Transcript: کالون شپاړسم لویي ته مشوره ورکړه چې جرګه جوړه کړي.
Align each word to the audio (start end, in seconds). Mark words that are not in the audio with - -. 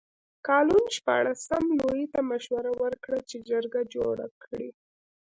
کالون 0.47 0.85
شپاړسم 0.97 1.63
لویي 1.79 2.05
ته 2.13 2.19
مشوره 2.31 2.71
ورکړه 2.83 3.19
چې 3.29 3.37
جرګه 3.49 3.81
جوړه 3.93 4.27
کړي. 4.43 4.69